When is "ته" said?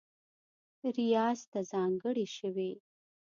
1.51-1.59